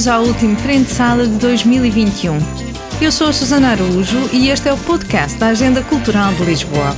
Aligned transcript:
bem-vindos 0.00 0.08
ao 0.08 0.22
último 0.22 0.56
Frente 0.56 0.90
Sala 0.90 1.26
de 1.26 1.34
2021. 1.34 2.38
Eu 3.02 3.12
sou 3.12 3.26
a 3.26 3.32
Susana 3.34 3.72
Araújo 3.72 4.30
e 4.32 4.48
este 4.48 4.68
é 4.68 4.72
o 4.72 4.78
podcast 4.78 5.36
da 5.38 5.48
Agenda 5.48 5.82
Cultural 5.82 6.32
de 6.32 6.44
Lisboa. 6.44 6.96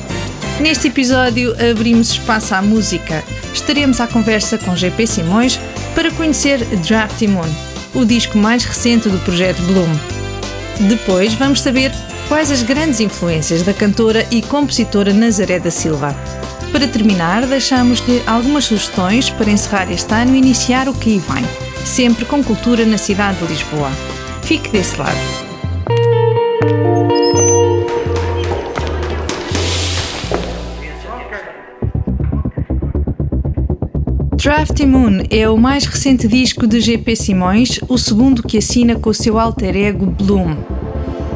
Neste 0.61 0.87
episódio 0.87 1.53
abrimos 1.71 2.13
espaço 2.13 2.55
à 2.55 2.63
música. 2.63 3.25
Estaremos 3.53 4.01
à 4.01 4.07
conversa 4.07 4.57
com 4.57 4.77
GP 4.77 5.07
Simões 5.07 5.59
para 5.97 6.13
conhecer 6.13 6.65
Drafty 6.87 7.27
Moon, 7.27 7.49
o 7.93 8.05
disco 8.05 8.39
mais 8.39 8.65
recente 8.65 9.09
do 9.09 9.19
projeto 9.21 9.61
Bloom. 9.63 10.89
Depois 10.89 11.35
vamos 11.35 11.61
saber 11.61 11.91
quais 12.29 12.53
as 12.53 12.63
grandes 12.63 13.01
influências 13.01 13.63
da 13.63 13.75
cantora 13.75 14.25
e 14.31 14.43
compositora 14.43 15.13
Nazaré 15.13 15.59
da 15.59 15.73
Silva. 15.73 16.15
Para 16.71 16.87
terminar, 16.87 17.47
deixamos-lhe 17.47 18.23
algumas 18.27 18.67
sugestões 18.67 19.29
para 19.29 19.51
encerrar 19.51 19.91
este 19.91 20.15
ano 20.15 20.37
e 20.37 20.39
iniciar 20.39 20.89
o 20.89 20.95
que 20.95 21.19
vem, 21.19 21.72
sempre 21.85 22.25
com 22.25 22.43
cultura 22.43 22.85
na 22.87 22.99
cidade 22.99 23.39
de 23.39 23.47
Lisboa. 23.47 23.91
Fique 24.43 24.71
desse 24.71 24.99
lado. 24.99 25.43
Drafty 34.43 34.85
Moon 34.87 35.23
é 35.31 35.49
o 35.49 35.57
mais 35.57 35.85
recente 35.85 36.27
disco 36.27 36.67
de 36.67 36.81
GP 36.81 37.15
Simões, 37.15 37.79
o 37.89 37.97
segundo 37.97 38.43
que 38.43 38.59
assina 38.59 38.97
com 38.97 39.11
o 39.11 39.15
seu 39.15 39.39
alter 39.39 39.77
ego 39.77 40.07
Bloom. 40.07 40.57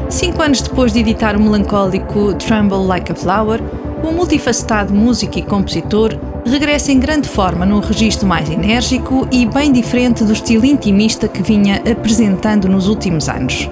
Cinco 0.09 0.41
anos 0.41 0.61
depois 0.61 0.91
de 0.91 0.99
editar 0.99 1.37
o 1.37 1.39
melancólico 1.39 2.33
Tremble 2.33 2.85
Like 2.85 3.13
a 3.13 3.15
Flower, 3.15 3.61
o 4.03 4.11
multifacetado 4.11 4.93
músico 4.93 5.39
e 5.39 5.41
compositor 5.41 6.19
regressa 6.47 6.91
em 6.91 6.99
grande 6.99 7.27
forma 7.27 7.65
num 7.65 7.79
registro 7.79 8.27
mais 8.27 8.49
enérgico 8.49 9.27
e 9.31 9.45
bem 9.45 9.71
diferente 9.71 10.23
do 10.23 10.33
estilo 10.33 10.65
intimista 10.65 11.27
que 11.27 11.41
vinha 11.41 11.81
apresentando 11.89 12.67
nos 12.67 12.87
últimos 12.87 13.27
anos. 13.27 13.69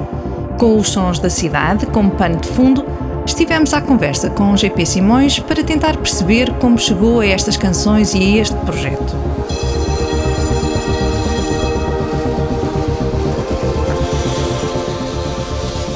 Com 0.59 0.77
os 0.77 0.89
sons 0.89 1.19
da 1.19 1.29
cidade 1.29 1.85
como 1.87 2.11
pano 2.11 2.37
de 2.37 2.47
fundo, 2.47 2.85
estivemos 3.25 3.73
à 3.73 3.81
conversa 3.81 4.29
com 4.29 4.53
o 4.53 4.57
GP 4.57 4.85
Simões 4.85 5.39
para 5.39 5.63
tentar 5.63 5.97
perceber 5.97 6.51
como 6.53 6.77
chegou 6.77 7.19
a 7.19 7.25
estas 7.25 7.57
canções 7.57 8.13
e 8.13 8.19
a 8.19 8.41
este 8.41 8.55
projeto. 8.57 9.15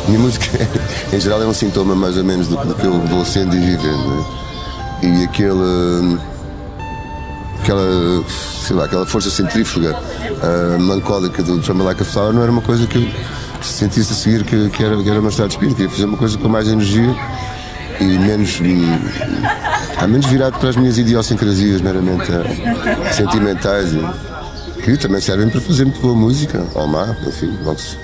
minha 0.10 0.20
música, 0.20 0.46
em 1.14 1.20
geral, 1.20 1.42
é 1.42 1.46
um 1.46 1.54
sintoma 1.54 1.96
mais 1.96 2.18
ou 2.18 2.24
menos 2.24 2.48
do, 2.48 2.58
que 2.76 2.86
eu 2.86 3.00
vou 3.02 3.24
sendo 3.24 3.56
e 3.56 3.60
vivendo. 3.60 4.08
Né? 4.08 4.26
E 5.02 5.24
aquele. 5.24 6.20
Aquela. 7.70 8.24
sei 8.66 8.76
lá, 8.76 8.86
aquela 8.86 9.06
força 9.06 9.30
centrífuga 9.30 9.96
uh, 9.96 10.80
melancólica 10.80 11.44
do 11.44 11.60
Tremble 11.60 11.86
Like 11.86 12.02
a 12.02 12.06
Flower 12.06 12.34
não 12.34 12.42
era 12.42 12.52
uma 12.52 12.62
coisa 12.62 12.88
que 12.88 12.98
eu 12.98 13.64
sentisse 13.64 14.12
a 14.12 14.16
seguir 14.16 14.44
que, 14.44 14.70
que, 14.70 14.84
era, 14.84 15.02
que 15.02 15.10
era 15.10 15.20
uma 15.20 15.30
estado 15.30 15.50
de 15.50 15.54
espírito. 15.54 15.76
Queria 15.76 15.92
fazer 15.92 16.06
uma 16.06 16.18
coisa 16.18 16.38
com 16.38 16.50
mais 16.50 16.68
energia 16.68 17.16
e 18.00 18.04
menos. 18.04 18.60
Hum, 18.60 19.00
menos 20.08 20.26
virado 20.28 20.58
para 20.58 20.70
as 20.70 20.76
minhas 20.76 20.98
idiosincrasias 20.98 21.82
meramente 21.82 22.32
uh, 22.32 23.14
sentimentais. 23.14 23.92
Que 24.84 24.98
também 24.98 25.20
servem 25.20 25.50
para 25.50 25.60
fazer 25.60 25.84
muito 25.84 26.00
boa 26.00 26.16
música, 26.16 26.66
ao 26.74 26.88
mar, 26.88 27.16
enfim, 27.28 27.56
antes. 27.68 27.98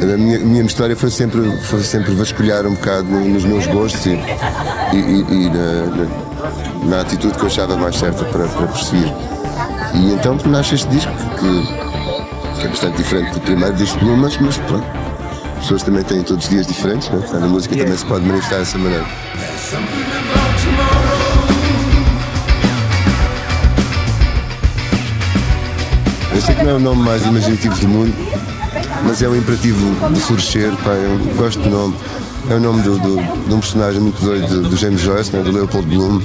A 0.00 0.16
minha, 0.16 0.38
minha 0.38 0.62
história 0.62 0.96
foi 0.96 1.10
sempre, 1.10 1.42
foi 1.58 1.82
sempre 1.82 2.12
vasculhar 2.14 2.66
um 2.66 2.74
bocado 2.74 3.04
nos 3.04 3.44
meus 3.44 3.66
gostos 3.66 4.06
e, 4.06 4.10
e, 4.10 5.20
e 5.30 5.50
na, 5.50 5.96
na, 5.96 6.33
na, 6.84 7.00
atitude 7.00 7.34
que 7.34 7.42
eu 7.42 7.46
achava 7.46 7.76
mais 7.76 7.96
certa 7.96 8.24
para, 8.24 8.46
para 8.46 8.66
perseguir. 8.66 9.12
E 9.94 10.12
então 10.12 10.36
nasce 10.46 10.74
este 10.74 10.88
disco 10.88 11.12
que, 11.12 12.60
que 12.60 12.66
é 12.66 12.68
bastante 12.68 12.96
diferente 12.96 13.32
do 13.34 13.40
primeiro 13.40 13.74
disco 13.74 13.98
de 13.98 14.04
mas, 14.04 14.36
mas 14.38 14.58
pronto. 14.58 14.84
As 15.56 15.62
pessoas 15.62 15.82
também 15.82 16.02
têm 16.02 16.22
todos 16.22 16.44
os 16.44 16.50
dias 16.50 16.66
diferentes, 16.66 17.08
né? 17.08 17.22
a 17.32 17.46
música 17.46 17.74
também 17.76 17.96
se 17.96 18.04
pode 18.04 18.26
manifestar 18.26 18.58
dessa 18.58 18.76
maneira. 18.76 19.06
Eu 26.34 26.40
sei 26.42 26.54
que 26.54 26.64
não 26.64 26.70
é 26.72 26.74
o 26.74 26.80
nome 26.80 27.02
mais 27.02 27.24
imaginativo 27.24 27.74
do 27.78 27.88
mundo, 27.88 28.14
mas 29.04 29.22
é 29.22 29.28
um 29.28 29.36
imperativo 29.36 30.10
de 30.12 30.20
florescer, 30.20 30.72
pá, 30.84 30.90
eu 30.90 31.18
gosto 31.36 31.60
do 31.60 31.70
nome. 31.70 31.94
É 32.50 32.54
o 32.54 32.60
nome 32.60 32.82
do, 32.82 32.98
do, 32.98 33.16
de 33.46 33.54
um 33.54 33.60
personagem 33.60 34.00
muito 34.00 34.22
doido 34.22 34.68
do 34.68 34.76
James 34.76 35.00
Joyce, 35.00 35.34
né, 35.34 35.42
do 35.42 35.50
Leopold 35.50 35.86
Bloom 35.88 36.20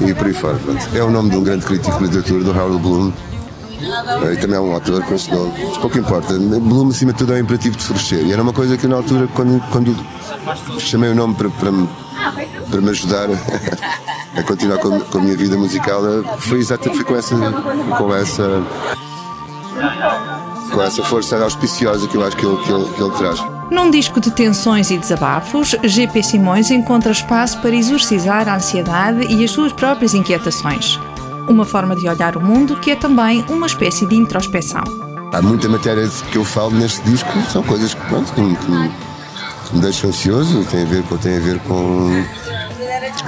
e 0.00 0.14
por 0.14 0.26
aí 0.26 0.34
fora. 0.34 0.56
Pronto. 0.58 0.88
É 0.94 1.02
o 1.02 1.10
nome 1.10 1.30
de 1.30 1.36
um 1.36 1.42
grande 1.42 1.64
crítico 1.64 1.96
de 1.98 2.04
literatura, 2.04 2.44
do 2.44 2.50
Harold 2.50 2.78
Bloom. 2.78 3.12
E 4.32 4.36
também 4.36 4.56
é 4.56 4.60
um 4.60 4.74
autor 4.74 5.02
com 5.02 5.14
esse 5.14 5.30
nome. 5.30 5.52
Pouco 5.80 5.98
importa. 5.98 6.34
Bloom, 6.34 6.90
acima 6.90 7.12
de 7.12 7.18
tudo, 7.18 7.32
é 7.32 7.36
um 7.36 7.40
imperativo 7.40 7.76
de 7.76 7.84
florescer. 7.84 8.26
E 8.26 8.32
era 8.32 8.42
uma 8.42 8.52
coisa 8.52 8.76
que, 8.76 8.86
na 8.86 8.96
altura, 8.96 9.26
quando, 9.34 9.60
quando 9.70 9.96
chamei 10.78 11.10
o 11.10 11.14
nome 11.14 11.34
para, 11.34 11.48
para, 11.48 11.72
para 12.70 12.80
me 12.80 12.90
ajudar 12.90 13.28
a 14.36 14.42
continuar 14.42 14.78
com, 14.78 15.00
com 15.00 15.18
a 15.18 15.20
minha 15.22 15.36
vida 15.36 15.56
musical, 15.56 16.02
foi 16.38 16.58
exatamente 16.58 17.02
com 17.04 17.16
essa. 17.16 17.34
Com 17.96 18.14
essa 18.14 18.62
com 20.70 20.82
essa 20.82 21.02
força 21.02 21.36
auspiciosa 21.42 22.06
que 22.06 22.16
eu 22.16 22.24
acho 22.24 22.36
que 22.36 22.46
ele, 22.46 22.56
que 22.58 22.72
ele, 22.72 22.84
que 22.84 23.02
ele 23.02 23.10
traz. 23.16 23.59
Num 23.70 23.88
disco 23.88 24.20
de 24.20 24.32
tensões 24.32 24.90
e 24.90 24.98
desabafos, 24.98 25.76
GP 25.84 26.22
Simões 26.24 26.70
encontra 26.70 27.12
espaço 27.12 27.60
para 27.60 27.74
exorcizar 27.74 28.48
a 28.48 28.56
ansiedade 28.56 29.24
e 29.32 29.44
as 29.44 29.52
suas 29.52 29.72
próprias 29.72 30.12
inquietações. 30.12 30.98
Uma 31.48 31.64
forma 31.64 31.94
de 31.94 32.08
olhar 32.08 32.36
o 32.36 32.40
mundo 32.40 32.76
que 32.76 32.90
é 32.90 32.96
também 32.96 33.44
uma 33.48 33.66
espécie 33.66 34.06
de 34.06 34.16
introspeção. 34.16 34.82
Há 35.32 35.40
muita 35.40 35.68
matéria 35.68 36.08
que 36.32 36.36
eu 36.36 36.44
falo 36.44 36.72
neste 36.72 37.00
disco, 37.02 37.30
são 37.52 37.62
coisas 37.62 37.94
que, 37.94 38.00
pronto, 38.06 38.32
que, 38.32 38.42
que, 38.42 38.90
que 39.68 39.74
me 39.76 39.80
deixam 39.80 40.10
ansioso, 40.10 40.64
tem 40.64 40.82
a 40.82 40.86
ver, 40.86 41.04
tem 41.22 41.36
a 41.36 41.40
ver 41.40 41.58
com 41.60 42.24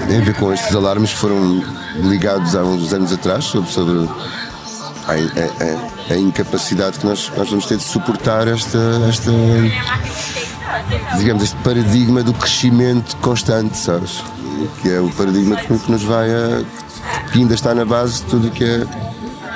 tem 0.09 0.19
a 0.19 0.24
ver 0.24 0.34
com 0.34 0.53
estes 0.53 0.74
alarmes 0.74 1.10
que 1.10 1.19
foram 1.19 1.62
ligados 1.97 2.56
há 2.56 2.62
uns 2.62 2.92
anos 2.92 3.12
atrás 3.12 3.44
sobre, 3.44 3.70
sobre 3.70 4.09
a, 5.06 5.12
a, 5.12 6.14
a, 6.14 6.16
incapacidade 6.16 6.98
que 6.98 7.06
nós, 7.06 7.30
nós 7.36 7.48
vamos 7.48 7.66
ter 7.66 7.76
de 7.76 7.82
suportar 7.82 8.46
esta, 8.46 8.78
esta 9.08 9.30
digamos, 11.16 11.42
este 11.42 11.56
paradigma 11.56 12.22
do 12.22 12.32
crescimento 12.32 13.16
constante, 13.16 13.76
sabes? 13.76 14.22
Que 14.80 14.91
é 14.91 15.00
o 15.00 15.08
paradigma 15.10 15.56
que, 15.56 15.78
que 15.78 15.91
nos 15.91 16.02
vai 16.02 16.30
a. 16.30 16.62
que 17.32 17.38
ainda 17.41 17.54
está 17.54 17.74
na 17.74 17.84
base 17.84 18.22
de 18.22 18.30
tudo 18.30 18.48
o 18.48 18.50
que 18.50 18.64
é 18.64 18.86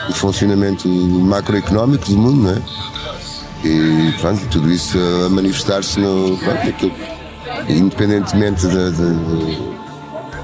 o 0.08 0.12
funcionamento 0.12 0.88
macroeconómico 0.88 2.06
do 2.06 2.16
mundo, 2.16 2.42
não 2.42 2.50
é? 2.50 2.62
E 3.64 4.12
pronto, 4.20 4.46
tudo 4.48 4.70
isso 4.70 4.98
a 5.26 5.28
manifestar-se 5.28 6.00
no. 6.00 6.36
Pronto, 6.38 6.92
independentemente 7.68 8.66
de, 8.66 8.90
de, 8.92 9.76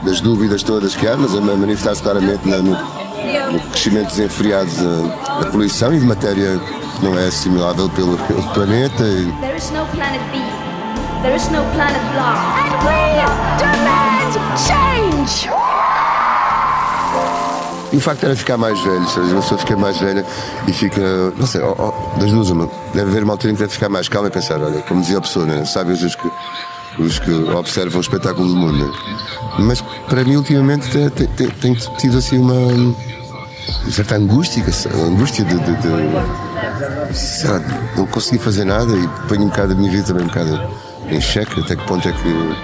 das 0.04 0.20
dúvidas 0.20 0.62
todas 0.62 0.94
que 0.94 1.06
há, 1.06 1.16
mas 1.16 1.34
a 1.34 1.40
manifestar-se 1.40 2.02
claramente 2.02 2.48
no, 2.48 2.76
no 3.52 3.60
crescimento 3.70 4.08
desenfreado 4.08 4.70
da, 4.70 5.40
da, 5.40 5.50
poluição 5.50 5.94
e 5.94 5.98
de 5.98 6.04
matéria 6.04 6.58
que 6.98 7.04
não 7.04 7.18
é 7.18 7.26
assimilável 7.26 7.88
pelo, 7.90 8.16
pelo 8.18 8.42
planeta. 8.54 9.02
E... 9.04 9.32
There 9.40 9.56
is 9.56 9.70
no 9.70 9.86
planet 9.86 10.20
B. 10.30 10.38
There 11.22 11.36
is 11.36 11.48
no 11.50 11.62
planet. 11.72 12.00
And 12.16 12.72
we 12.84 13.22
demand 13.58 14.32
change! 14.58 15.48
E 17.92 17.96
o 17.96 18.00
facto 18.00 18.24
era 18.24 18.34
ficar 18.34 18.56
mais 18.56 18.80
velho, 18.80 19.06
seja, 19.06 19.32
uma 19.32 19.42
pessoa 19.42 19.58
fica 19.58 19.76
mais 19.76 19.98
velha 19.98 20.24
e 20.66 20.72
fica, 20.72 21.02
não 21.36 21.46
sei, 21.46 21.60
oh, 21.60 21.74
oh, 21.78 22.18
das 22.18 22.30
duas 22.30 22.48
uma. 22.48 22.66
Deve 22.94 23.10
haver 23.10 23.22
uma 23.22 23.34
altura 23.34 23.52
em 23.52 23.54
que 23.54 23.60
deve 23.60 23.72
ficar 23.74 23.90
mais 23.90 24.08
calma 24.08 24.28
e 24.28 24.30
pensar, 24.30 24.62
olha, 24.62 24.80
como 24.82 25.02
dizia 25.02 25.18
a 25.18 25.20
pessoa, 25.20 25.44
né? 25.44 25.62
sabe 25.66 25.92
os 25.92 26.14
que, 26.16 26.30
os 26.98 27.18
que 27.18 27.30
observam 27.30 27.98
o 27.98 28.00
espetáculo 28.00 28.48
do 28.48 28.56
mundo. 28.56 28.90
Mas 29.58 29.82
para 30.08 30.24
mim, 30.24 30.36
ultimamente, 30.36 30.88
tem 31.60 31.74
tido 31.98 32.16
assim 32.16 32.38
uma 32.38 32.56
certa 33.90 34.16
angústia, 34.16 34.64
angústia 34.94 35.44
de, 35.44 35.54
de, 35.54 35.76
de 35.76 35.88
lá, 35.88 37.60
não 37.96 38.06
conseguir 38.06 38.38
fazer 38.38 38.64
nada 38.64 38.92
e 38.92 39.08
ponho 39.28 39.42
um 39.42 39.48
bocado 39.48 39.72
a 39.72 39.76
minha 39.76 39.90
vida 39.90 40.04
também 40.04 40.24
um 40.24 40.28
bocado 40.28 40.60
em 41.08 41.20
xeque, 41.20 41.60
até 41.60 41.76
que 41.76 41.86
ponto 41.86 42.08
é 42.08 42.12
que 42.12 42.56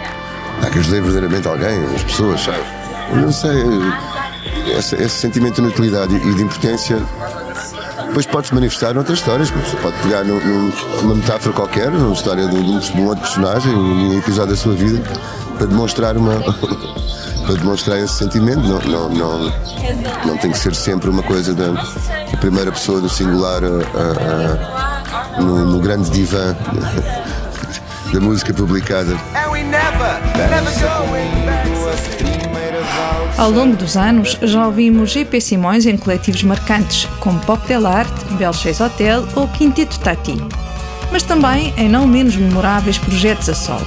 há 0.62 0.70
que 0.70 0.78
ajudei 0.78 1.00
verdadeiramente 1.00 1.48
alguém, 1.48 1.84
as 1.94 2.02
pessoas, 2.04 2.40
sabe? 2.40 2.62
Eu 3.10 3.16
não 3.16 3.32
sei, 3.32 3.64
esse, 4.76 4.94
esse, 4.96 5.16
sentimento 5.16 5.56
de 5.56 5.62
inutilidade 5.62 6.14
e 6.14 6.34
de 6.34 6.42
impotência 6.42 6.98
depois 8.06 8.26
pode-se 8.26 8.54
manifestar 8.54 8.94
noutras 8.94 9.18
histórias, 9.18 9.50
pode 9.82 9.96
pegar 10.02 10.24
num, 10.24 10.72
numa 11.02 11.14
metáfora 11.14 11.54
qualquer, 11.54 11.90
numa 11.90 12.12
história 12.14 12.48
de, 12.48 12.62
de 12.62 13.00
um 13.00 13.06
outro 13.06 13.20
personagem, 13.20 13.74
um 13.74 14.18
episódio 14.18 14.50
da 14.50 14.56
sua 14.56 14.74
vida, 14.74 15.02
para 15.56 15.66
demonstrar 15.66 16.16
uma 16.16 16.34
para 17.48 17.56
demonstrar 17.56 17.98
esse 17.98 18.12
sentimento. 18.12 18.60
Não, 18.60 18.78
não, 18.80 19.08
não, 19.08 19.52
não 20.26 20.36
tem 20.36 20.50
que 20.50 20.58
ser 20.58 20.74
sempre 20.74 21.08
uma 21.08 21.22
coisa 21.22 21.54
da, 21.54 21.70
da 21.70 22.36
primeira 22.38 22.70
pessoa 22.70 23.00
do 23.00 23.08
singular 23.08 23.62
a, 23.64 23.68
a, 23.96 25.38
a, 25.38 25.40
no, 25.40 25.64
no 25.64 25.80
grande 25.80 26.10
divã 26.10 26.54
da 28.12 28.20
música 28.20 28.52
publicada. 28.52 29.16
Ao 33.38 33.50
longo 33.50 33.76
dos 33.76 33.96
anos, 33.96 34.36
já 34.42 34.66
ouvimos 34.66 35.10
GP 35.10 35.40
Simões 35.40 35.86
em 35.86 35.96
coletivos 35.96 36.42
marcantes, 36.42 37.08
como 37.18 37.40
Pop 37.40 37.66
Del 37.66 37.86
Arte, 37.86 38.26
Belchês 38.34 38.78
Hotel 38.78 39.26
ou 39.34 39.48
Quinteto 39.48 39.98
Tati. 40.00 40.36
Mas 41.10 41.22
também 41.22 41.72
em 41.78 41.88
não 41.88 42.06
menos 42.06 42.36
memoráveis 42.36 42.98
projetos 42.98 43.48
a 43.48 43.54
solo. 43.54 43.86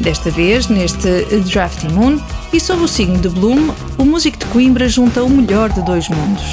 Desta 0.00 0.30
vez, 0.30 0.66
neste 0.68 1.24
Drafting 1.50 1.92
Moon, 1.92 2.18
e 2.52 2.60
sob 2.60 2.82
o 2.82 2.88
signo 2.88 3.18
de 3.18 3.28
Bloom, 3.28 3.72
o 3.96 4.04
músico 4.04 4.38
de 4.38 4.46
Coimbra 4.46 4.88
junta 4.88 5.22
o 5.22 5.30
melhor 5.30 5.70
de 5.70 5.82
dois 5.82 6.08
mundos. 6.08 6.44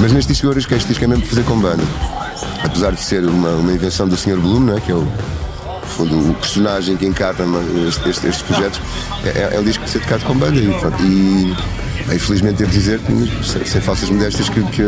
Mas 0.00 0.12
neste 0.12 0.32
disco 0.32 0.52
que 0.68 0.74
este 0.74 0.88
disco 0.88 1.04
é 1.04 1.06
mesmo 1.06 1.24
fazer 1.26 1.44
com 1.44 1.58
banda. 1.58 1.82
Apesar 2.62 2.92
de 2.92 3.00
ser 3.00 3.24
uma, 3.24 3.50
uma 3.50 3.72
invenção 3.72 4.06
do 4.06 4.16
Sr. 4.16 4.36
Bloom, 4.36 4.60
né, 4.60 4.82
que 4.84 4.92
é 4.92 4.94
o, 4.94 5.06
fundo, 5.84 6.30
o 6.30 6.34
personagem 6.34 6.96
que 6.96 7.06
encarna 7.06 7.44
este, 7.88 8.08
este, 8.08 8.26
estes 8.26 8.42
projetos, 8.42 8.80
é, 9.24 9.54
é, 9.54 9.60
um 9.60 9.64
disco 9.64 9.84
que 9.84 9.90
ser 9.90 10.00
tocado 10.00 10.24
com 10.24 10.34
banda. 10.34 10.58
E, 10.58 10.68
e 11.02 11.56
é, 12.10 12.14
infelizmente 12.14 12.56
devo 12.56 12.70
dizer, 12.70 13.00
sem, 13.42 13.64
sem 13.64 13.80
falsas 13.80 14.10
modéstias, 14.10 14.48
que, 14.48 14.62
que 14.64 14.82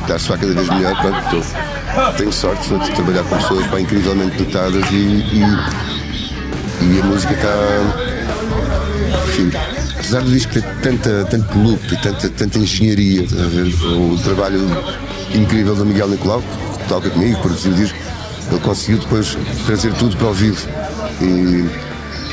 está 0.00 0.16
a 0.16 0.18
soar 0.18 0.38
cada 0.38 0.52
vez 0.52 0.68
melhor. 0.68 0.94
Pronto, 1.00 2.16
tenho 2.16 2.32
sorte 2.32 2.68
de 2.68 2.90
trabalhar 2.92 3.24
com 3.24 3.36
pessoas 3.36 3.66
bem, 3.68 3.82
incrivelmente 3.82 4.36
dotadas 4.42 4.84
e, 4.90 4.94
e, 4.94 5.42
e 6.82 7.00
a 7.00 7.04
música 7.04 7.34
está. 7.34 8.22
Enfim, 9.28 9.50
apesar 10.02 10.22
do 10.22 10.30
disco 10.30 10.52
ter 10.52 10.62
tanta, 10.82 11.24
tanto 11.30 11.58
loop 11.58 11.94
e 11.94 11.96
tanta, 11.96 12.28
tanta 12.28 12.58
engenharia, 12.58 13.22
o 13.22 14.18
trabalho 14.18 14.60
incrível 15.32 15.76
do 15.76 15.86
Miguel 15.86 16.08
Nicolau, 16.08 16.42
que 16.42 16.88
toca 16.88 17.08
comigo, 17.08 17.40
produziu 17.40 17.70
o 17.70 17.74
disco, 17.76 17.96
ele 18.50 18.60
conseguiu 18.60 18.98
depois 18.98 19.38
trazer 19.64 19.94
tudo 19.94 20.16
para 20.16 20.26
o 20.26 20.34
vivo. 20.34 20.68
E 21.20 21.68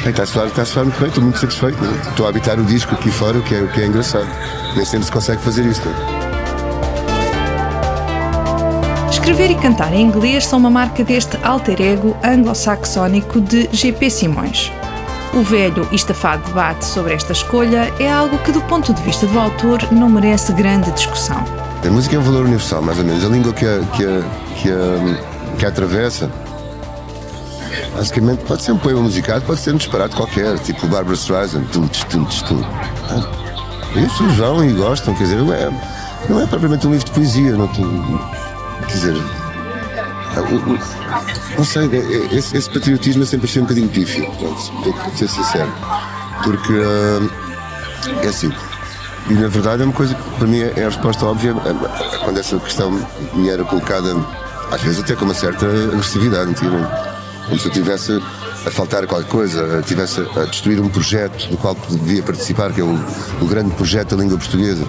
bem, 0.01 0.09
está, 0.09 0.23
a 0.23 0.25
soar, 0.25 0.47
está 0.47 0.63
a 0.63 0.65
soar 0.65 0.85
muito 0.85 0.99
bem, 0.99 1.09
estou 1.09 1.23
muito 1.23 1.37
satisfeito. 1.37 1.79
Né? 1.81 2.01
Estou 2.09 2.25
a 2.25 2.29
habitar 2.29 2.59
o 2.59 2.65
disco 2.65 2.95
aqui 2.95 3.11
fora, 3.11 3.37
o 3.37 3.43
que 3.43 3.53
é, 3.53 3.61
o 3.61 3.67
que 3.67 3.81
é 3.81 3.85
engraçado. 3.85 4.27
Nem 4.75 4.83
sempre 4.83 5.05
se 5.05 5.11
consegue 5.11 5.41
fazer 5.41 5.63
isto. 5.65 5.87
Né? 5.87 5.95
Escrever 9.11 9.51
e 9.51 9.55
cantar 9.55 9.93
em 9.93 10.01
inglês 10.01 10.45
são 10.47 10.57
uma 10.57 10.71
marca 10.71 11.03
deste 11.03 11.37
alter 11.43 11.79
ego 11.79 12.17
anglo-saxónico 12.23 13.39
de 13.39 13.69
GP 13.71 14.09
Simões. 14.09 14.71
O 15.33 15.43
velho 15.43 15.87
e 15.91 15.95
estafado 15.95 16.43
debate 16.47 16.83
sobre 16.83 17.13
esta 17.13 17.33
escolha 17.33 17.93
é 17.99 18.11
algo 18.11 18.37
que, 18.39 18.51
do 18.51 18.61
ponto 18.61 18.91
de 18.91 19.01
vista 19.03 19.27
do 19.27 19.39
autor, 19.39 19.79
não 19.91 20.09
merece 20.09 20.51
grande 20.53 20.91
discussão. 20.91 21.43
A 21.85 21.89
música 21.89 22.15
é 22.15 22.19
um 22.19 22.23
valor 22.23 22.45
universal, 22.45 22.81
mais 22.81 22.97
ou 22.97 23.05
menos. 23.05 23.23
A 23.23 23.27
língua 23.27 23.53
que 23.53 23.65
a, 23.65 23.79
que 23.95 24.03
a, 24.03 24.21
que 24.55 24.69
a, 24.71 25.55
que 25.57 25.65
a 25.65 25.69
atravessa, 25.69 26.31
basicamente, 27.95 28.43
pode 28.43 28.63
ser 28.63 28.71
um 28.71 28.77
poema 28.79 29.01
musicado, 29.01 29.45
pode 29.45 29.59
ser 29.59 29.73
um 29.73 29.77
disparate 29.77 30.15
qualquer, 30.15 30.57
tipo 30.59 30.87
Barbara 30.87 31.15
Streisand. 31.15 31.65
Tum, 31.71 31.87
tum, 31.87 32.25
tum. 32.25 32.63
E 33.95 33.99
as 33.99 34.11
pessoas 34.11 34.35
vão 34.35 34.65
e 34.65 34.73
gostam, 34.73 35.13
quer 35.13 35.23
dizer, 35.23 35.37
não 35.37 35.53
é, 35.53 35.69
não 36.27 36.41
é 36.41 36.47
propriamente 36.47 36.87
um 36.87 36.91
livro 36.91 37.05
de 37.05 37.11
poesia, 37.11 37.51
não, 37.51 37.67
quer 37.67 38.87
dizer, 38.87 39.15
não 41.57 41.65
sei, 41.65 41.89
é, 41.91 41.97
é, 41.97 42.35
esse, 42.35 42.55
esse, 42.55 42.69
patriotismo 42.69 43.23
é 43.23 43.25
sempre 43.25 43.47
achei 43.47 43.61
um 43.61 43.65
bocadinho 43.65 43.89
pífio, 43.89 44.31
para 44.31 45.11
ser 45.15 45.27
sincero. 45.27 45.71
Porque 46.43 46.73
é 48.23 48.27
assim, 48.27 48.51
e 49.29 49.33
na 49.33 49.47
verdade 49.47 49.81
é 49.81 49.85
uma 49.85 49.93
coisa 49.93 50.15
que 50.15 50.29
para 50.37 50.47
mim 50.47 50.59
é 50.59 50.81
a 50.81 50.85
resposta 50.85 51.25
óbvia 51.25 51.53
quando 52.23 52.39
essa 52.39 52.57
questão 52.59 52.91
me 53.33 53.49
era 53.49 53.63
colocada, 53.63 54.15
às 54.71 54.81
vezes 54.81 55.01
até 55.01 55.15
com 55.15 55.25
uma 55.25 55.33
certa 55.33 55.65
agressividade, 55.65 56.51
antigamente. 56.51 56.91
Como 57.45 57.59
se 57.59 57.67
eu 57.67 57.71
tivesse 57.71 58.21
a 58.65 58.71
faltar 58.71 59.05
qualquer 59.07 59.29
coisa, 59.29 59.81
tivesse 59.85 60.21
a 60.35 60.45
destruir 60.45 60.79
um 60.79 60.89
projeto 60.89 61.49
do 61.49 61.57
qual 61.57 61.75
devia 61.89 62.21
participar, 62.21 62.71
que 62.73 62.81
é 62.81 62.83
o, 62.83 62.99
o 63.41 63.45
grande 63.45 63.73
projeto 63.75 64.15
da 64.15 64.21
língua 64.21 64.37
portuguesa. 64.37 64.85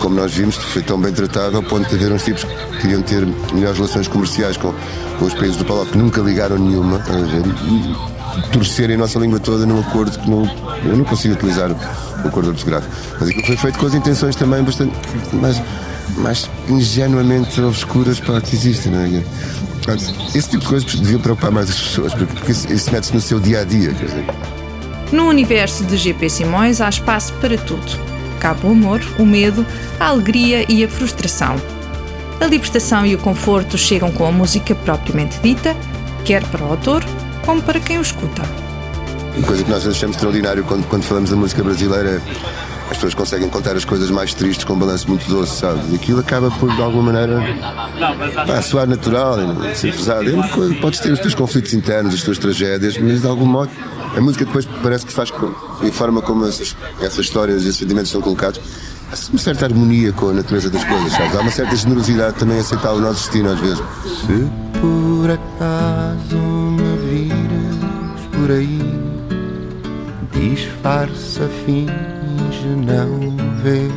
Como 0.00 0.14
nós 0.14 0.32
vimos, 0.32 0.56
foi 0.56 0.82
tão 0.82 0.98
bem 0.98 1.12
tratado 1.12 1.56
ao 1.56 1.62
ponto 1.62 1.88
de 1.88 1.94
haver 1.94 2.12
uns 2.12 2.24
tipos 2.24 2.44
que 2.44 2.78
queriam 2.78 3.02
ter 3.02 3.26
melhores 3.52 3.76
relações 3.76 4.08
comerciais 4.08 4.56
com, 4.56 4.74
com 5.18 5.24
os 5.24 5.34
países 5.34 5.56
do 5.56 5.64
Palau, 5.64 5.84
que 5.84 5.98
nunca 5.98 6.20
ligaram 6.20 6.58
nenhuma, 6.58 6.96
a 6.96 7.00
ver, 7.00 7.42
e 7.66 8.50
torcerem 8.52 8.96
a 8.96 8.98
nossa 8.98 9.18
língua 9.18 9.38
toda 9.38 9.66
num 9.66 9.80
acordo 9.80 10.18
que 10.18 10.30
não, 10.30 10.44
eu 10.84 10.96
não 10.96 11.04
consigo 11.04 11.34
utilizar 11.34 11.70
o 11.70 12.28
acordo 12.28 12.50
ortográfico. 12.50 12.94
Mas 13.18 13.28
aquilo 13.28 13.46
foi 13.46 13.56
feito 13.56 13.78
com 13.78 13.86
as 13.86 13.94
intenções 13.94 14.36
também 14.36 14.62
bastante 14.62 14.94
mais, 15.34 15.60
mais 16.16 16.50
ingenuamente 16.68 17.60
obscuras 17.60 18.18
para 18.20 18.40
que 18.40 18.54
existem, 18.56 18.92
não 18.92 19.00
é? 19.00 19.24
Esse 20.34 20.50
tipo 20.50 20.62
de 20.62 20.68
coisas 20.68 20.94
deviam 20.94 21.20
preocupar 21.20 21.50
mais 21.50 21.70
as 21.70 21.80
pessoas, 21.80 22.14
porque 22.14 22.52
isso, 22.52 22.72
isso 22.72 22.92
mete-se 22.92 23.14
no 23.14 23.20
seu 23.20 23.40
dia 23.40 23.60
a 23.60 23.64
dia. 23.64 23.94
No 25.12 25.26
universo 25.26 25.84
de 25.84 25.96
GP 25.96 26.28
Simões 26.28 26.80
há 26.80 26.88
espaço 26.88 27.32
para 27.34 27.56
tudo. 27.56 27.98
Cabe 28.38 28.66
o 28.66 28.70
amor, 28.70 29.00
o 29.18 29.26
medo, 29.26 29.66
a 29.98 30.06
alegria 30.06 30.64
e 30.68 30.84
a 30.84 30.88
frustração. 30.88 31.56
A 32.40 32.46
libertação 32.46 33.04
e 33.04 33.14
o 33.14 33.18
conforto 33.18 33.76
chegam 33.76 34.10
com 34.12 34.26
a 34.26 34.32
música 34.32 34.74
propriamente 34.74 35.38
dita, 35.40 35.76
quer 36.24 36.42
para 36.46 36.64
o 36.64 36.70
autor, 36.70 37.04
como 37.44 37.60
para 37.60 37.80
quem 37.80 37.98
o 37.98 38.02
escuta. 38.02 38.42
Uma 39.36 39.46
coisa 39.46 39.62
que 39.62 39.70
nós 39.70 39.86
achamos 39.86 40.16
extraordinário 40.16 40.64
quando, 40.64 40.86
quando 40.86 41.02
falamos 41.02 41.30
da 41.30 41.36
música 41.36 41.62
brasileira 41.62 42.10
é 42.10 42.20
as 42.90 42.96
pessoas 42.96 43.14
conseguem 43.14 43.48
contar 43.48 43.76
as 43.76 43.84
coisas 43.84 44.10
mais 44.10 44.34
tristes 44.34 44.64
com 44.64 44.72
um 44.72 44.78
balanço 44.78 45.08
muito 45.08 45.28
doce, 45.30 45.60
sabe? 45.60 45.80
E 45.92 45.94
aquilo 45.94 46.18
acaba 46.18 46.50
por, 46.50 46.74
de 46.74 46.82
alguma 46.82 47.12
maneira, 47.12 47.40
pá, 48.46 48.60
soar 48.60 48.88
natural, 48.88 49.38
ser 49.74 49.94
pesado. 49.94 50.26
Podes 50.80 50.98
ter 50.98 51.12
os 51.12 51.20
teus 51.20 51.34
conflitos 51.34 51.72
internos, 51.72 52.14
as 52.14 52.22
tuas 52.22 52.36
tragédias, 52.38 52.98
mas 52.98 53.22
de 53.22 53.28
algum 53.28 53.46
modo 53.46 53.70
a 54.16 54.20
música 54.20 54.44
depois 54.44 54.66
parece 54.82 55.06
que 55.06 55.12
faz, 55.12 55.32
e 55.82 55.88
a 55.88 55.92
forma 55.92 56.20
como 56.20 56.44
essas, 56.44 56.76
essas 57.00 57.20
histórias 57.20 57.62
e 57.62 57.68
esses 57.68 57.76
sentimentos 57.78 58.10
são 58.10 58.20
colocados, 58.20 58.60
há 59.12 59.16
uma 59.30 59.38
certa 59.38 59.66
harmonia 59.66 60.12
com 60.12 60.30
a 60.30 60.32
natureza 60.32 60.68
das 60.68 60.82
coisas, 60.84 61.12
sabe? 61.12 61.36
Há 61.36 61.40
uma 61.40 61.50
certa 61.52 61.76
generosidade 61.76 62.36
também 62.38 62.58
a 62.58 62.60
aceitar 62.60 62.92
o 62.92 62.98
nosso 62.98 63.20
destino 63.20 63.52
às 63.52 63.60
vezes. 63.60 63.78
Se 64.04 64.50
por 64.80 65.30
acaso 65.30 66.36
me 66.36 66.96
vires 67.06 68.26
por 68.32 68.50
aí, 68.50 68.89
disfarça, 70.60 71.48
finge 71.64 72.66
não 72.86 73.36
ver. 73.62 73.90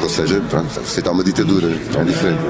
Ou 0.00 0.08
seja, 0.08 0.40
pronto, 0.48 0.80
aceitar 0.80 1.10
uma 1.10 1.24
ditadura 1.24 1.68
é 1.68 2.04
diferente. 2.04 2.40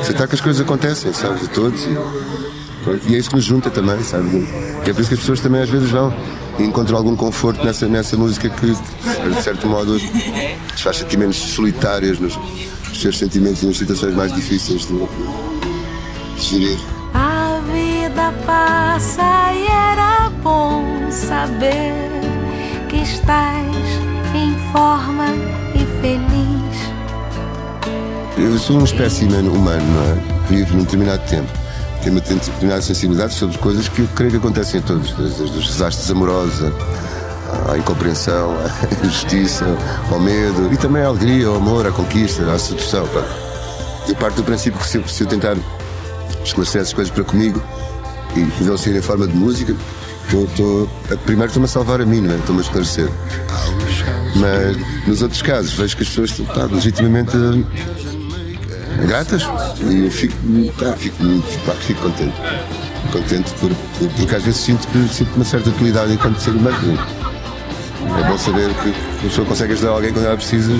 Aceitar 0.00 0.26
que 0.28 0.34
as 0.34 0.40
coisas 0.40 0.60
acontecem, 0.60 1.12
sabe, 1.12 1.40
de 1.40 1.48
todos. 1.48 1.84
E, 1.84 3.10
e 3.10 3.14
é 3.14 3.18
isso 3.18 3.30
que 3.30 3.36
nos 3.36 3.44
junta 3.44 3.70
também, 3.70 4.02
sabe? 4.02 4.46
E 4.86 4.90
é 4.90 4.92
por 4.92 5.00
isso 5.00 5.08
que 5.08 5.14
as 5.14 5.20
pessoas 5.20 5.40
também 5.40 5.62
às 5.62 5.68
vezes 5.68 5.90
vão 5.90 6.12
e 6.58 6.62
encontram 6.62 6.96
algum 6.96 7.16
conforto 7.16 7.64
nessa, 7.64 7.86
nessa 7.86 8.16
música 8.16 8.48
que, 8.48 8.66
de 8.66 9.42
certo 9.42 9.66
modo, 9.66 9.92
nos 9.92 10.80
faz 10.80 10.98
sentir 10.98 11.18
menos 11.18 11.36
solitárias 11.36 12.18
nos, 12.18 12.36
nos 12.36 13.00
seus 13.00 13.18
sentimentos 13.18 13.62
e 13.62 13.66
nas 13.66 13.76
situações 13.76 14.14
mais 14.14 14.32
difíceis 14.32 14.86
de, 14.86 14.96
de 16.36 16.42
gerir. 16.42 16.78
A 17.14 17.60
vida 17.72 18.32
passa 18.46 19.45
saber 21.28 21.92
que 22.88 22.96
estás 22.96 23.76
em 24.34 24.54
forma 24.72 25.26
e 25.74 25.84
feliz. 26.00 26.76
Eu 28.38 28.58
sou 28.58 28.78
um 28.78 28.84
espécimen 28.84 29.48
humano, 29.48 29.84
não 29.84 30.02
é? 30.02 30.46
Vivo 30.48 30.76
num 30.76 30.84
determinado 30.84 31.22
tempo 31.28 31.50
tem 32.02 32.12
uma 32.12 32.20
determinada 32.20 32.82
sensibilidade 32.82 33.34
sobre 33.34 33.58
coisas 33.58 33.88
que 33.88 34.02
eu 34.02 34.08
creio 34.14 34.30
que 34.30 34.36
acontecem 34.36 34.78
a 34.78 34.82
todos, 34.84 35.10
desde 35.12 35.42
os 35.42 35.66
desastres 35.66 36.08
amorosos, 36.08 36.72
à 37.68 37.76
incompreensão, 37.76 38.54
à 38.58 38.86
injustiça, 39.04 39.64
ao 40.12 40.20
medo 40.20 40.72
e 40.72 40.76
também 40.76 41.02
à 41.02 41.06
alegria, 41.06 41.48
ao 41.48 41.56
amor, 41.56 41.84
à 41.84 41.90
conquista, 41.90 42.48
à 42.52 42.56
sedução. 42.60 43.04
Pá. 43.08 43.24
Eu 44.08 44.14
parto 44.14 44.36
do 44.36 44.44
princípio 44.44 44.78
que 44.78 44.86
se 44.86 45.22
eu, 45.24 45.26
tentar 45.26 45.56
esclarecer 46.44 46.82
essas 46.82 46.94
coisas 46.94 47.12
para 47.12 47.24
comigo 47.24 47.60
e 48.36 48.44
fazê-lo 48.52 48.98
em 48.98 49.02
forma 49.02 49.26
de 49.26 49.34
música, 49.34 49.74
estou, 50.32 50.88
primeiro 51.24 51.46
estou-me 51.46 51.66
a 51.66 51.68
salvar 51.68 52.00
a 52.00 52.06
mim, 52.06 52.20
não 52.20 52.34
é? 52.34 52.36
Estou-me 52.36 52.60
a 52.60 52.64
esclarecer. 52.64 53.08
Mas 54.36 55.06
nos 55.06 55.22
outros 55.22 55.42
casos 55.42 55.72
vejo 55.72 55.96
que 55.96 56.02
as 56.02 56.08
pessoas 56.08 56.30
estão 56.30 56.66
legitimamente 56.66 57.36
gratas 59.06 59.42
e 59.88 60.04
eu 60.04 60.10
fico, 60.10 60.34
tá, 60.78 60.92
fico, 60.94 61.16
claro, 61.64 61.80
fico 61.80 62.00
contente. 62.02 62.34
Contente 63.12 63.50
por, 63.60 63.70
por, 63.70 64.08
porque 64.16 64.34
às 64.34 64.42
vezes 64.42 64.60
sinto, 64.60 64.86
que, 64.88 65.08
sinto 65.14 65.34
uma 65.36 65.44
certa 65.44 65.70
utilidade 65.70 66.12
enquanto 66.12 66.38
ser 66.38 66.50
humano. 66.50 66.98
É 68.18 68.28
bom 68.28 68.38
saber 68.38 68.70
que 68.82 68.90
a 68.90 69.22
pessoa 69.22 69.46
consegue 69.46 69.72
ajudar 69.74 69.90
alguém 69.90 70.12
quando 70.12 70.26
ela 70.26 70.36
precisa. 70.36 70.72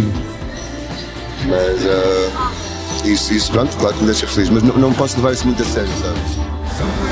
Mas 1.49 1.85
uh, 1.85 3.07
isso, 3.07 3.33
isso, 3.33 3.53
pronto, 3.53 3.77
claro 3.77 3.95
que 3.95 4.01
me 4.01 4.07
deixa 4.07 4.27
feliz, 4.27 4.51
mas 4.51 4.63
não, 4.63 4.77
não 4.77 4.93
posso 4.93 5.17
levar 5.17 5.33
isso 5.33 5.47
muito 5.47 5.63
a 5.63 5.67
sério, 5.67 5.91
sabe? 6.01 7.06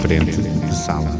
Frente 0.00 0.40
de 0.40 0.74
sala. 0.76 1.10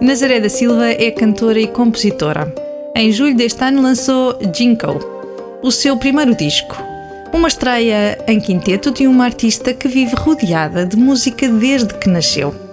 Nazaré 0.00 0.40
da 0.40 0.48
Silva 0.48 0.86
é 0.86 1.12
cantora 1.12 1.60
e 1.60 1.68
compositora. 1.68 2.52
Em 2.96 3.12
julho 3.12 3.36
deste 3.36 3.62
ano 3.62 3.80
lançou 3.80 4.36
Jinko, 4.52 4.98
o 5.62 5.70
seu 5.70 5.96
primeiro 5.96 6.34
disco. 6.34 6.76
Uma 7.32 7.46
estreia 7.46 8.18
em 8.26 8.40
quinteto 8.40 8.90
de 8.90 9.06
uma 9.06 9.24
artista 9.24 9.72
que 9.72 9.86
vive 9.86 10.16
rodeada 10.16 10.84
de 10.84 10.96
música 10.96 11.48
desde 11.48 11.94
que 11.94 12.08
nasceu. 12.08 12.67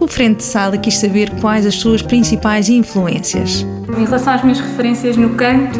O 0.00 0.08
Frente 0.08 0.38
de 0.38 0.44
Sala 0.44 0.78
quis 0.78 0.96
saber 0.96 1.30
quais 1.42 1.66
as 1.66 1.74
suas 1.74 2.00
principais 2.00 2.70
influências. 2.70 3.66
Em 3.86 4.04
relação 4.04 4.32
às 4.32 4.42
minhas 4.42 4.58
referências 4.58 5.14
no 5.14 5.34
canto, 5.34 5.78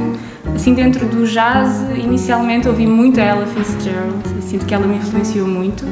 assim 0.55 0.75
dentro 0.75 1.07
do 1.07 1.27
jazz, 1.27 1.83
inicialmente 1.97 2.69
ouvi 2.69 2.87
muito 2.87 3.19
a 3.19 3.25
Ella 3.25 3.47
Fitzgerald, 3.47 4.23
sinto 4.43 4.67
que 4.67 4.75
ela 4.75 4.87
me 4.87 4.97
influenciou 4.97 5.49
muito. 5.49 5.87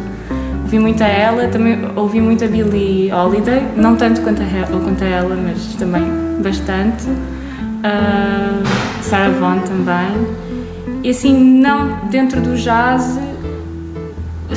Ouvi 0.63 0.79
muito 0.79 1.03
a 1.03 1.07
ela, 1.07 1.49
também 1.49 1.79
ouvi 1.97 2.21
muito 2.21 2.45
a 2.45 2.49
Billie 2.49 3.11
Holiday, 3.11 3.67
não 3.75 3.97
tanto 3.97 4.21
quanto 4.21 4.43
a, 4.43 4.67
quanto 4.67 5.03
a 5.03 5.07
ela, 5.07 5.35
mas 5.35 5.75
também 5.77 6.05
bastante. 6.43 7.09
Uh, 7.09 8.63
Sarah 9.01 9.31
Vaughan 9.31 9.61
também. 9.61 10.29
E 11.03 11.09
assim, 11.09 11.33
não 11.33 11.99
dentro 12.11 12.43
do 12.43 12.55
jazz, 12.57 13.19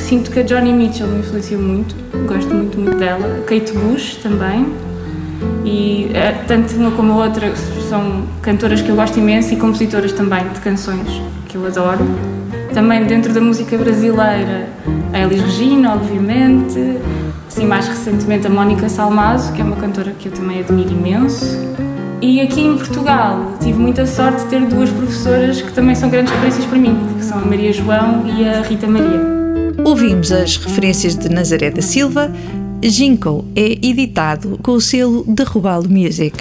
sinto 0.00 0.30
que 0.30 0.40
a 0.40 0.42
Johnny 0.42 0.72
Mitchell 0.72 1.06
me 1.06 1.20
influenciou 1.20 1.60
muito, 1.60 1.94
gosto 2.26 2.52
muito, 2.54 2.78
muito 2.78 2.96
dela. 2.96 3.44
Kate 3.46 3.72
Bush 3.72 4.16
também. 4.16 4.66
E 5.64 6.10
uh, 6.10 6.46
tanto 6.46 6.74
uma 6.76 6.90
como 6.92 7.12
a 7.12 7.24
outra 7.24 7.54
são 7.88 8.24
cantoras 8.40 8.80
que 8.80 8.88
eu 8.88 8.96
gosto 8.96 9.18
imenso 9.18 9.52
e 9.52 9.56
compositoras 9.56 10.12
também 10.12 10.48
de 10.48 10.60
canções 10.60 11.08
que 11.48 11.56
eu 11.56 11.66
adoro. 11.66 12.04
Também 12.72 13.04
dentro 13.04 13.32
da 13.32 13.40
música 13.40 13.76
brasileira, 13.76 14.68
a 15.12 15.18
Elis 15.20 15.42
Regina, 15.42 15.92
obviamente, 15.92 16.78
assim 17.46 17.66
mais 17.66 17.86
recentemente 17.86 18.46
a 18.46 18.50
Mónica 18.50 18.88
Salmazo, 18.88 19.52
que 19.52 19.60
é 19.60 19.64
uma 19.64 19.76
cantora 19.76 20.12
que 20.12 20.28
eu 20.28 20.32
também 20.32 20.60
admiro 20.60 20.90
imenso. 20.90 21.58
E 22.22 22.40
aqui 22.40 22.62
em 22.62 22.76
Portugal 22.78 23.56
tive 23.60 23.78
muita 23.78 24.06
sorte 24.06 24.44
de 24.44 24.48
ter 24.48 24.60
duas 24.64 24.90
professoras 24.90 25.60
que 25.60 25.72
também 25.72 25.94
são 25.94 26.08
grandes 26.08 26.32
referências 26.32 26.64
para 26.64 26.78
mim, 26.78 26.96
que 27.18 27.24
são 27.24 27.38
a 27.38 27.44
Maria 27.44 27.72
João 27.72 28.24
e 28.26 28.48
a 28.48 28.62
Rita 28.62 28.86
Maria. 28.86 29.41
Ouvimos 29.84 30.30
as 30.30 30.56
referências 30.56 31.16
de 31.16 31.28
Nazaré 31.28 31.70
da 31.70 31.82
Silva. 31.82 32.30
Jinko 32.82 33.44
é 33.56 33.72
editado 33.72 34.58
com 34.62 34.72
o 34.72 34.80
selo 34.80 35.24
de 35.26 35.42
Rubalo 35.42 35.88
Music. 35.88 36.36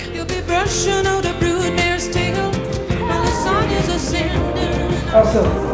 Awesome. 5.14 5.72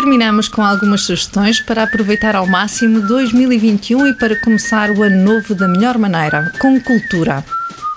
Terminamos 0.00 0.48
com 0.48 0.62
algumas 0.62 1.02
sugestões 1.02 1.60
para 1.60 1.82
aproveitar 1.82 2.34
ao 2.34 2.46
máximo 2.46 3.02
2021 3.02 4.06
e 4.06 4.14
para 4.14 4.34
começar 4.40 4.90
o 4.90 5.02
ano 5.02 5.22
novo 5.22 5.54
da 5.54 5.68
melhor 5.68 5.98
maneira, 5.98 6.50
com 6.58 6.80
cultura. 6.80 7.44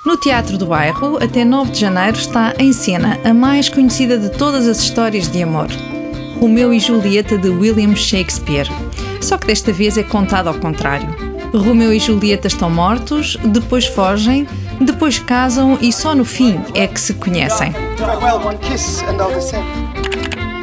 No 0.06 0.18
Teatro 0.18 0.58
do 0.58 0.66
Bairro, 0.66 1.18
até 1.24 1.46
9 1.46 1.72
de 1.72 1.80
janeiro, 1.80 2.18
está 2.18 2.54
em 2.60 2.74
cena 2.74 3.18
a 3.24 3.34
mais 3.34 3.70
conhecida 3.70 4.18
de 4.18 4.30
todas 4.32 4.68
as 4.68 4.80
histórias 4.80 5.32
de 5.32 5.44
amor, 5.44 5.70
Romeu 6.42 6.74
e 6.74 6.80
Julieta 6.82 7.38
de 7.38 7.48
William 7.48 7.96
Shakespeare. 7.96 8.68
Só 9.22 9.38
que 9.38 9.48
desta 9.48 9.72
vez 9.72 9.98
é 9.98 10.04
contado 10.04 10.48
ao 10.48 10.56
contrário. 10.56 11.08
Romeu 11.54 11.94
e 11.94 12.00
Julieta 12.00 12.48
estão 12.48 12.70
mortos, 12.70 13.38
depois 13.46 13.86
fogem, 13.86 14.46
depois 14.82 15.20
casam 15.20 15.78
e 15.80 15.94
só 15.94 16.14
no 16.14 16.26
fim 16.26 16.60
é 16.76 16.86
que 16.86 17.00
se 17.00 17.14
conhecem. 17.14 17.74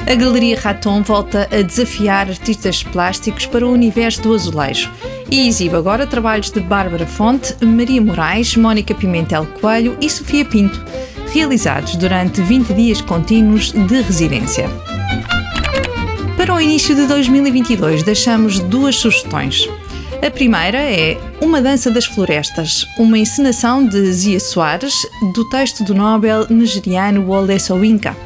A 0.06 0.14
Galeria 0.14 0.58
Raton 0.58 1.02
volta 1.02 1.48
a 1.52 1.62
desafiar 1.62 2.28
artistas 2.28 2.82
plásticos 2.82 3.46
para 3.46 3.66
o 3.66 3.72
universo 3.72 4.22
do 4.22 4.34
azulejo 4.34 4.90
e 5.30 5.46
exibe 5.46 5.76
agora 5.76 6.06
trabalhos 6.06 6.50
de 6.50 6.60
Bárbara 6.60 7.06
Fonte, 7.06 7.54
Maria 7.64 8.00
Moraes, 8.00 8.56
Mónica 8.56 8.94
Pimentel 8.94 9.46
Coelho 9.60 9.96
e 10.00 10.10
Sofia 10.10 10.44
Pinto, 10.44 10.84
realizados 11.32 11.94
durante 11.96 12.42
20 12.42 12.74
dias 12.74 13.00
contínuos 13.00 13.70
de 13.72 14.02
residência. 14.02 14.68
Para 16.36 16.54
o 16.54 16.60
início 16.60 16.96
de 16.96 17.06
2022, 17.06 18.02
deixamos 18.02 18.58
duas 18.58 18.96
sugestões. 18.96 19.68
A 20.26 20.30
primeira 20.30 20.78
é 20.78 21.18
Uma 21.40 21.62
Dança 21.62 21.90
das 21.90 22.04
Florestas, 22.04 22.86
uma 22.98 23.18
encenação 23.18 23.86
de 23.86 24.12
Zia 24.12 24.40
Soares, 24.40 25.06
do 25.32 25.48
texto 25.48 25.84
do 25.84 25.94
Nobel 25.94 26.46
nigeriano 26.50 27.24
Wole 27.26 27.58
Soyinka. 27.60 28.16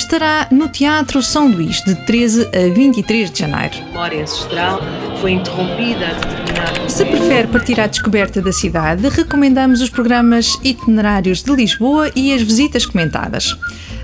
Estará 0.00 0.48
no 0.50 0.66
Teatro 0.66 1.22
São 1.22 1.46
Luís, 1.46 1.84
de 1.84 1.94
13 1.94 2.48
a 2.56 2.74
23 2.74 3.30
de 3.30 3.38
janeiro. 3.38 3.74
A 3.76 3.84
memória 3.84 4.22
ancestral 4.22 4.80
foi 5.20 5.32
interrompida 5.32 6.08
a 6.08 6.12
determinado 6.14 6.90
Se 6.90 7.04
prefere 7.04 7.48
partir 7.48 7.78
à 7.78 7.86
descoberta 7.86 8.40
da 8.40 8.50
cidade, 8.50 9.06
recomendamos 9.10 9.82
os 9.82 9.90
programas 9.90 10.58
itinerários 10.64 11.42
de 11.42 11.54
Lisboa 11.54 12.10
e 12.16 12.32
as 12.32 12.40
visitas 12.40 12.86
comentadas, 12.86 13.54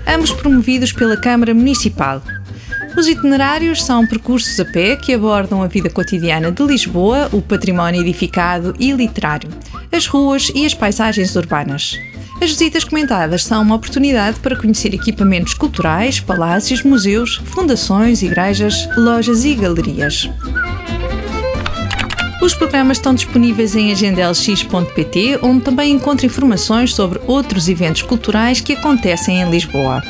ambos 0.07 0.31
promovidos 0.31 0.93
pela 0.93 1.17
Câmara 1.17 1.51
Municipal. 1.51 2.21
Os 2.95 3.07
itinerários 3.07 3.83
são 3.83 4.05
percursos 4.05 4.59
a 4.59 4.65
pé 4.65 4.95
que 4.97 5.15
abordam 5.15 5.63
a 5.63 5.67
vida 5.67 5.89
cotidiana 5.89 6.51
de 6.51 6.61
Lisboa, 6.61 7.27
o 7.33 7.41
património 7.41 8.01
edificado 8.01 8.75
e 8.79 8.91
literário, 8.91 9.49
as 9.91 10.05
ruas 10.05 10.51
e 10.53 10.63
as 10.63 10.75
paisagens 10.75 11.35
urbanas. 11.35 11.97
As 12.39 12.51
visitas 12.51 12.83
comentadas 12.83 13.43
são 13.43 13.61
uma 13.63 13.75
oportunidade 13.75 14.39
para 14.39 14.55
conhecer 14.55 14.93
equipamentos 14.93 15.55
culturais, 15.55 16.19
palácios, 16.19 16.83
museus, 16.83 17.41
fundações, 17.45 18.21
igrejas, 18.21 18.87
lojas 18.95 19.43
e 19.43 19.55
galerias. 19.55 20.29
Os 22.41 22.53
programas 22.53 22.97
estão 22.97 23.15
disponíveis 23.15 23.75
em 23.75 23.91
agendalx.pt, 23.91 25.39
onde 25.41 25.61
também 25.61 25.91
encontra 25.91 26.27
informações 26.27 26.93
sobre 26.93 27.19
outros 27.25 27.67
eventos 27.67 28.03
culturais 28.03 28.61
que 28.61 28.73
acontecem 28.73 29.41
em 29.41 29.49
Lisboa. 29.49 30.03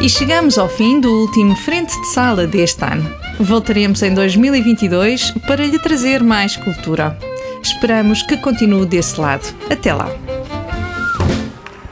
E 0.00 0.08
chegamos 0.08 0.58
ao 0.58 0.68
fim 0.68 1.00
do 1.00 1.10
último 1.10 1.56
Frente 1.56 1.98
de 1.98 2.06
Sala 2.08 2.46
deste 2.46 2.84
ano. 2.84 3.10
Voltaremos 3.38 4.02
em 4.02 4.12
2022 4.12 5.32
para 5.46 5.64
lhe 5.64 5.78
trazer 5.78 6.22
mais 6.22 6.56
cultura. 6.56 7.18
Esperamos 7.62 8.22
que 8.22 8.36
continue 8.36 8.86
desse 8.86 9.18
lado. 9.18 9.54
Até 9.70 9.92
lá! 9.92 10.39